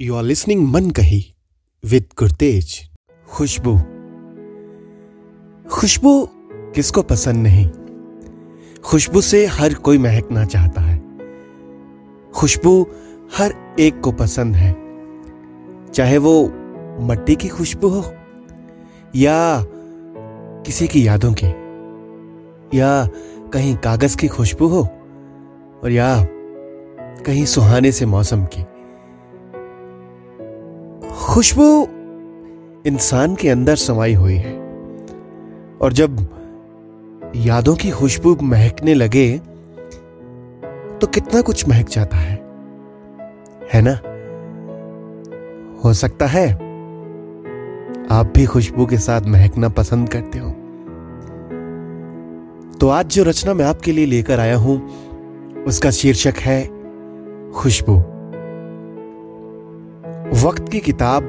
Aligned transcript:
You 0.00 0.14
are 0.14 0.22
listening 0.24 0.62
मन 0.72 0.88
कही 0.90 1.20
with 1.84 2.04
Gurtej 2.18 2.78
खुशबू 3.28 3.72
खुशबू 5.70 6.12
किसको 6.74 7.02
पसंद 7.02 7.42
नहीं 7.46 7.68
खुशबू 8.82 9.20
से 9.20 9.44
हर 9.46 9.74
कोई 9.74 9.98
महकना 9.98 10.44
चाहता 10.44 10.80
है 10.80 10.98
खुशबू 12.34 12.74
हर 13.38 13.54
एक 13.80 14.00
को 14.00 14.12
पसंद 14.12 14.56
है 14.56 14.72
चाहे 15.92 16.18
वो 16.18 16.34
मट्टी 17.06 17.36
की 17.36 17.48
खुशबू 17.48 17.88
हो 17.88 18.02
या 19.16 19.38
किसी 20.66 20.88
की 20.88 21.06
यादों 21.06 21.32
की 21.42 21.52
या 22.78 22.90
कहीं 23.52 23.76
कागज़ 23.84 24.16
की 24.16 24.28
खुशबू 24.30 24.68
हो 24.68 24.82
और 25.84 25.90
या 25.90 26.12
कहीं 27.26 27.44
सुहाने 27.46 27.92
से 27.92 28.06
मौसम 28.06 28.44
की 28.46 28.64
खुशबू 31.40 31.88
इंसान 32.86 33.34
के 33.34 33.48
अंदर 33.48 33.76
समाई 33.76 34.14
हुई 34.14 34.34
है। 34.34 34.52
और 35.82 35.92
जब 35.92 36.18
यादों 37.36 37.76
की 37.76 37.90
खुशबू 37.90 38.36
महकने 38.42 38.94
लगे 38.94 39.38
तो 41.00 41.06
कितना 41.06 41.40
कुछ 41.40 41.68
महक 41.68 41.88
जाता 41.88 42.16
है। 42.16 42.34
है 43.74 43.82
ना? 43.82 43.92
हो 45.84 45.92
सकता 45.92 46.26
है 46.26 46.52
आप 48.10 48.32
भी 48.36 48.46
खुशबू 48.46 48.86
के 48.86 48.98
साथ 48.98 49.20
महकना 49.22 49.68
पसंद 49.68 50.08
करते 50.08 50.38
हो। 50.38 50.50
तो 52.80 52.88
आज 52.88 53.06
जो 53.06 53.24
रचना 53.24 53.54
मैं 53.54 53.64
आपके 53.64 53.92
लिए 53.92 54.06
लेकर 54.06 54.40
आया 54.40 54.56
हूँ, 54.56 54.88
उसका 55.64 55.90
शीर्षक 55.90 56.34
है 56.38 56.70
खुशबू। 57.50 58.19
वक्त 60.42 60.68
की 60.68 60.78
किताब 60.80 61.22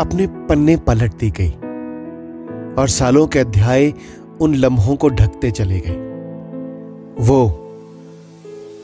अपने 0.00 0.26
पन्ने 0.26 0.76
पलटती 0.76 1.30
गई 1.30 1.50
और 2.74 2.88
सालों 2.88 3.26
के 3.26 3.38
अध्याय 3.38 3.92
उन 4.40 4.54
लम्हों 4.54 4.96
को 4.96 5.08
ढकते 5.08 5.50
चले 5.50 5.80
गए। 5.80 5.94
वो, 7.26 7.38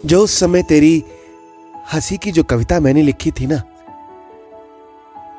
जो 0.07 0.23
उस 0.25 0.39
समय 0.41 0.63
तेरी 0.63 1.03
हँसी 1.93 2.17
की 2.17 2.33
जो 2.33 2.43
कविता 2.45 2.81
मैंने 2.81 3.03
लिखी 3.03 3.31
थी 3.31 3.47
ना, 3.47 3.63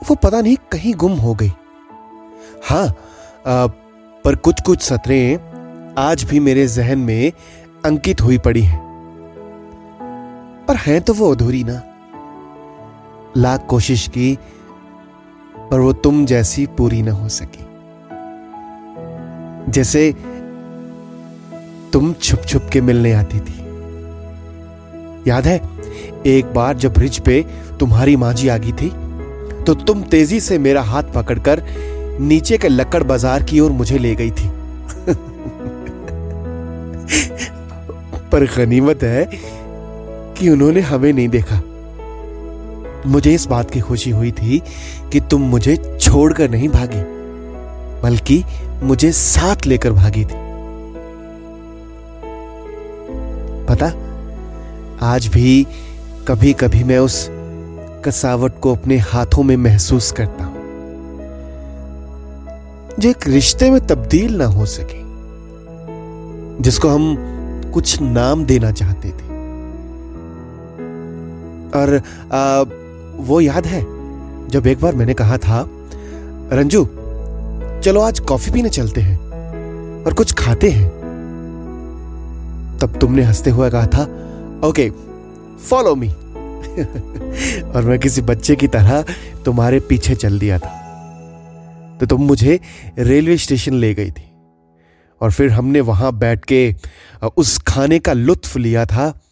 वो 0.09 0.15
पता 0.15 0.41
नहीं 0.41 0.55
कहीं 0.71 0.93
गुम 0.93 1.11
हो 1.11 1.33
गई। 1.33 1.51
हाँ 2.69 2.87
पर 4.25 4.35
कुछ 4.35 4.61
कुछ 4.61 4.81
सतरें 4.81 5.95
आज 5.97 6.23
भी 6.23 6.39
मेरे 6.39 6.67
जहन 6.67 6.99
में 6.99 7.31
अंकित 7.85 8.21
हुई 8.21 8.37
पड़ी 8.37 8.61
हैं। 8.61 8.81
पर 10.67 10.75
हैं 10.75 11.01
तो 11.01 11.13
वो 11.13 11.31
अधूरी 11.31 11.63
ना। 11.63 11.81
लाख 13.37 13.65
कोशिश 13.65 14.07
की, 14.07 14.37
पर 15.71 15.79
वो 15.79 15.93
तुम 15.93 16.25
जैसी 16.25 16.67
पूरी 16.77 17.01
ना 17.01 17.11
हो 17.11 17.29
सकी। 17.29 17.65
जैसे 19.71 20.15
तुम 21.93 22.13
छुप 22.13 22.39
छुप 22.39 22.69
के 22.73 22.81
मिलने 22.81 23.13
आती 23.13 23.39
थी। 23.39 23.63
याद 25.27 25.47
है, 25.47 25.61
एक 26.25 26.53
बार 26.53 26.77
जब 26.77 26.93
ब्रिज 26.93 27.19
पे 27.19 27.45
तुम्हारी 27.79 28.15
मांझी 28.15 28.47
आ 28.47 28.57
गई 28.57 28.71
थी 28.71 28.89
तो 29.65 29.73
तुम 29.73 30.01
तेज़ी 30.01 30.39
से 30.39 30.57
मेरा 30.57 30.81
हाथ 30.81 31.03
पकड़कर 31.03 31.63
नीचे 32.19 32.57
के 32.57 32.69
लक्कड़ 32.69 33.03
बाज़ार 33.03 33.43
की 33.43 33.59
ओर 33.59 33.71
मुझे 33.71 33.97
ले 33.97 34.15
गई 34.15 34.31
थी। 34.31 34.49
पर 38.31 38.45
गनीमत 38.57 39.03
है 39.03 39.29
कि 40.37 40.49
उन्होंने 40.49 40.81
हमें 40.81 41.13
नहीं 41.13 41.29
देखा। 41.29 41.72
मुझे 43.07 43.33
इस 43.33 43.45
बात 43.47 43.71
की 43.71 43.79
खुशी 43.79 44.09
हुई 44.09 44.31
थी 44.31 44.61
कि 45.11 45.19
तुम 45.19 45.41
मुझे 45.41 45.97
छोड़कर 46.01 46.49
नहीं 46.49 46.69
भागी 46.69 47.01
बल्कि 48.01 48.43
मुझे 48.83 49.11
साथ 49.11 49.65
लेकर 49.65 49.91
भागी 49.91 50.25
थी। 50.25 50.41
पता 53.65 53.87
आज 55.05 55.27
भी 55.27 55.67
कभी 56.27 56.53
कभी 56.53 56.83
मैं 56.83 56.99
उस 56.99 57.27
कसावट 58.05 58.59
को 58.59 58.75
अपने 58.75 58.97
हाथों 58.97 59.43
में 59.43 59.57
महसूस 59.57 60.11
करता 60.11 60.43
हूँ 60.43 60.61
जो 62.99 63.09
एक 63.09 63.27
रिश्ते 63.27 63.71
में 63.71 63.87
तब्दील 63.87 64.35
ना 64.37 64.45
हो 64.45 64.65
सके 64.65 65.01
जिसको 66.63 66.89
हम 66.89 67.15
कुछ 67.73 68.01
नाम 68.01 68.45
देना 68.45 68.71
चाहते 68.71 69.09
थे। 69.09 69.31
और 71.79 72.01
आ, 72.33 72.63
वो 73.15 73.41
याद 73.41 73.67
है, 73.67 73.81
जब 74.47 74.67
एक 74.67 74.79
बार 74.79 74.95
मैंने 74.95 75.13
कहा 75.13 75.37
था, 75.37 75.69
रंजू, 76.53 76.85
चलो 77.83 78.01
आज 78.01 78.19
कॉफ़ी 78.19 78.51
पीने 78.51 78.69
चलते 78.69 79.01
हैं 79.01 79.17
और 80.03 80.13
कुछ 80.13 80.33
खाते 80.33 80.69
हैं। 80.69 80.89
तब 82.81 82.97
तुमने 83.01 83.21
हँसते 83.21 83.49
हुए 83.49 83.69
कहा 83.69 83.87
था, 83.87 84.03
ओके, 84.67 84.89
फॉलो 85.69 85.95
मी। 85.95 86.09
और 87.61 87.81
मैं 87.81 87.99
किसी 87.99 88.21
बच्चे 88.21 88.55
की 88.55 88.67
तरह 88.67 89.05
तुम्हारे 89.45 89.79
पीछे 89.79 90.15
चल 90.15 90.39
दिया 90.39 90.59
था। 90.59 90.79
तो 91.99 92.05
तुम 92.05 92.21
मुझे 92.21 92.59
रेलवे 92.99 93.37
स्टेशन 93.37 93.73
ले 93.73 93.93
गई 93.93 94.11
थी 94.11 94.31
और 95.21 95.31
फिर 95.31 95.51
हमने 95.51 95.81
वहाँ 95.81 96.13
बैठ 96.13 96.45
के 96.45 96.75
उस 97.37 97.57
खाने 97.57 97.99
का 97.99 98.13
लुत्फ 98.13 98.57
लिया 98.57 98.85
था 98.85 99.22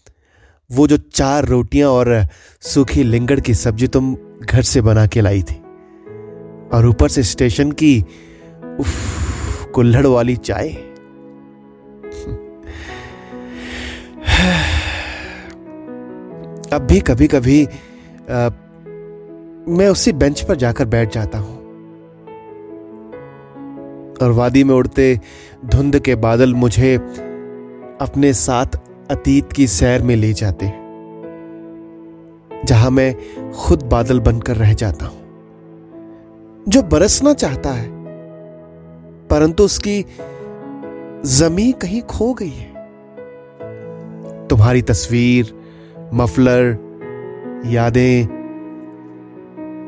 वो 0.72 0.88
जो 0.88 0.98
चार 0.98 1.46
रोटियाँ 1.46 1.90
और 1.90 2.28
सूखी 2.62 3.04
लिंगड़ 3.04 3.40
की 3.40 3.54
सब्ज़ी 3.54 3.88
तुम 3.88 4.16
घर 4.42 4.62
से 4.62 4.82
बना 4.82 5.06
के 5.08 5.22
लाई 5.22 5.42
थी। 5.42 5.56
और 6.74 6.86
ऊपर 6.88 7.10
से 7.10 7.24
स्टेशन 7.24 7.72
की 7.72 8.02
उफ 8.80 9.72
कुल्हड़ 9.76 10.06
वाली 10.08 10.36
चाय। 10.36 10.70
अब 16.74 16.88
भी 16.92 17.00
कभी 17.00 17.28
कभी 17.28 17.66
आ, 17.66 18.50
मैं 19.68 19.88
उसी 19.90 20.12
बेंच 20.12 20.42
पर 20.42 20.56
जाकर 20.56 20.86
बैठ 20.86 21.14
जाता 21.14 21.38
हूँ। 21.38 21.58
और 24.22 24.32
वादी 24.32 24.64
में 24.64 24.76
उड़ते 24.76 25.20
धुंध 25.66 26.00
के 26.00 26.16
बादल 26.16 26.54
मुझे 26.54 26.96
अपने 28.02 28.34
साथ 28.34 28.80
अतीत 29.12 29.54
की 29.54 29.68
सैर 29.68 30.02
में 30.02 30.16
ले 30.16 30.34
जाते 30.34 30.66
हैं, 30.66 30.80
जहाँ 32.66 32.92
मैं 32.92 33.16
खुद 33.52 33.84
बादल 33.84 34.20
बनकर 34.20 34.56
रह 34.56 34.74
जाता 34.74 35.06
हूँ। 35.06 35.20
जो 36.68 36.82
बरसना 36.84 37.34
चाहता 37.34 37.70
है, 37.70 37.90
परंतु 39.28 39.64
उसकी 39.64 40.06
जमी 41.26 41.72
कहीं 41.72 42.02
खो 42.02 42.34
गई 42.34 42.50
है। 42.50 42.70
तुम्हारी 44.48 44.82
तस्वीर, 44.82 45.54
मफलर, 46.14 46.78
यादें, 47.66 48.28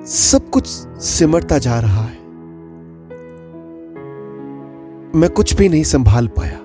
सब 0.08 0.50
कुछ 0.50 0.68
सिमटता 1.04 1.58
जा 1.58 1.80
रहा 1.80 2.04
है। 2.04 2.22
मैं 5.16 5.30
कुछ 5.30 5.54
भी 5.56 5.70
नहीं 5.70 5.84
संभाल 5.84 6.28
पाया। 6.28 6.60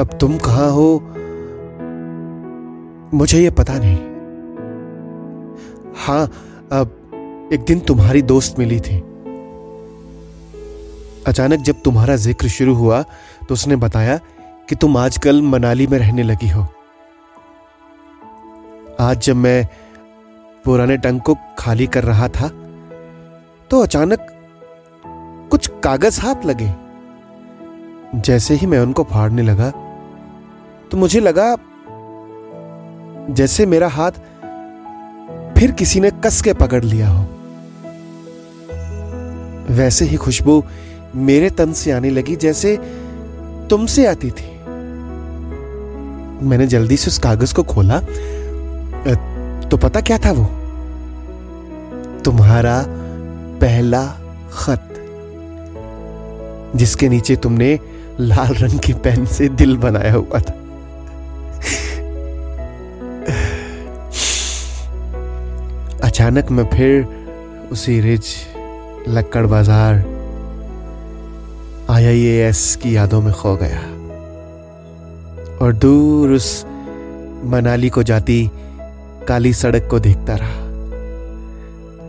अब 0.00 0.16
तुम 0.20 0.36
कहाँ 0.38 0.70
हो? 0.70 0.88
मुझे 3.14 3.40
यह 3.40 3.50
पता 3.50 3.74
नहीं। 3.78 3.96
हाँ, 5.96 6.24
अब 6.72 7.48
एक 7.52 7.64
दिन 7.64 7.80
तुम्हारी 7.80 8.22
दोस्त 8.22 8.58
मिली 8.58 8.78
थी। 8.80 8.96
अचानक 11.26 11.60
जब 11.60 11.82
तुम्हारा 11.82 12.16
ज़िक्र 12.16 12.48
शुरू 12.48 12.74
हुआ 12.74 13.02
तो 13.48 13.54
उसने 13.54 13.76
बताया 13.76 14.16
कि 14.68 14.76
तुम 14.76 14.96
आजकल 14.96 15.42
मनाली 15.42 15.86
में 15.86 15.98
रहने 15.98 16.22
लगी 16.22 16.48
हो। 16.48 16.66
आज 19.00 19.20
जब 19.20 19.36
मैं 19.36 19.66
पुराने 20.64 20.96
टंक 20.96 21.22
को 21.22 21.36
खाली 21.58 21.86
कर 21.86 22.04
रहा 22.04 22.28
था 22.30 22.48
तो 23.70 23.82
अचानक 23.82 24.26
कुछ 25.50 25.70
कागज़ 25.84 26.20
हाथ 26.20 26.46
लगे। 26.46 26.72
जैसे 28.20 28.54
ही 28.54 28.66
मैं 28.66 28.78
उनको 28.78 29.04
फाड़ने 29.04 29.42
लगा 29.42 29.72
तो 30.90 30.96
मुझे 30.96 31.20
लगा 31.20 31.56
जैसे 33.30 33.66
मेरा 33.66 33.88
हाथ 33.88 34.12
फिर 35.58 35.70
किसी 35.70 36.00
ने 36.00 36.10
कस 36.24 36.40
के 36.42 36.52
पकड़ 36.52 36.84
लिया 36.84 37.08
हो। 37.08 37.26
वैसे 39.70 40.04
ही 40.04 40.16
खुशबू 40.16 40.62
मेरे 41.14 41.50
तन 41.50 41.72
से 41.72 41.90
आने 41.90 42.10
लगी 42.10 42.36
जैसे 42.36 42.76
तुमसे 43.70 44.06
आती 44.06 44.30
थी। 44.30 44.48
मैंने 46.42 46.66
जल्दी 46.66 46.96
से 46.96 47.06
उस 47.06 47.18
कागज़ 47.18 47.54
को 47.54 47.62
खोला। 47.62 48.00
तो 49.70 49.76
पता 49.76 50.00
क्या 50.00 50.18
था 50.18 50.32
वो? 50.32 50.44
तुम्हारा 52.24 52.84
पहला 53.60 54.04
खत, 54.52 54.88
जिसके 56.76 57.08
नीचे 57.08 57.36
तुमने 57.36 57.78
लाल 58.20 58.54
रंग 58.54 58.78
की 58.78 58.92
पेन 58.92 59.26
से 59.26 59.48
दिल 59.48 59.76
बनाया 59.76 60.12
हुआ 60.12 60.40
था। 60.40 60.59
अचानक 66.04 66.50
मैं 66.50 66.64
फिर 66.64 67.04
उसी 67.72 68.00
रिज 68.00 68.34
लक्कड़ 69.08 69.46
बाज़ार 69.46 69.94
आईआईएएस 71.90 72.76
की 72.76 72.96
यादों 72.96 73.20
में 73.22 73.32
खो 73.32 73.56
गया। 73.56 73.80
और 75.56 75.72
दूर 75.72 76.30
उस 76.30 76.64
मनाली 77.44 77.88
को 77.88 78.02
जाती 78.02 78.50
काली 79.28 79.52
सड़क 79.52 79.88
को 79.90 79.98
देखता 80.00 80.34
रहा, 80.34 80.60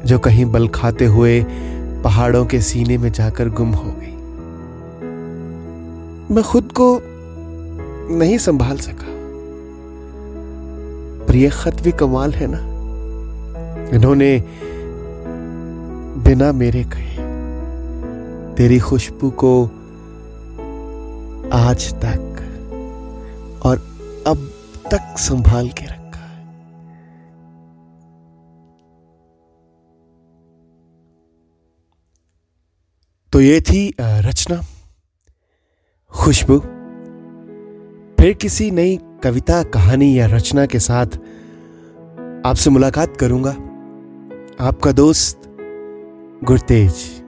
जो 0.05 0.19
कहीं 0.19 0.45
बल 0.45 0.67
खाते 0.67 1.05
हुए 1.05 1.45
पहाड़ों 2.03 2.45
के 2.45 2.61
सीने 2.61 2.97
में 2.97 3.11
जाकर 3.11 3.49
गुम 3.49 3.71
हो 3.71 3.91
गई। 3.91 4.11
मैं 6.35 6.43
खुद 6.43 6.71
को 6.71 7.01
नहीं 8.17 8.37
संभाल 8.37 8.77
सका। 8.77 9.20
प्रिय 11.31 11.49
खत 11.49 11.75
भी 11.81 11.91
कमाल 11.91 12.33
है 12.33 12.47
ना? 12.49 12.57
इन्होंने 13.95 14.43
बिना 16.23 16.51
मेरे 16.51 16.83
कहे 16.83 17.15
तेरी 18.55 18.79
खुशबू 18.79 19.29
को 19.29 19.65
आज 21.53 21.93
तक 21.93 22.41
और 23.65 23.77
अब 24.27 24.43
तक 24.91 25.15
संभाल 25.19 25.69
के 25.69 25.85
रखा 25.85 26.25
है। 26.25 26.43
तो 33.33 33.41
ये 33.41 33.61
थी 33.61 33.93
रचना, 34.01 34.61
खुशबू। 36.11 36.61
फिर 38.21 38.33
किसी 38.33 38.71
नई 38.71 38.99
कविता, 39.23 39.63
कहानी 39.63 40.19
या 40.19 40.25
रचना 40.27 40.65
के 40.65 40.79
साथ 40.79 41.05
आपसे 42.45 42.69
मुलाकात 42.69 43.17
करूँगा। 43.17 43.51
आपका 44.59 44.91
दोस्त 44.91 45.41
गुरतेज। 46.43 47.20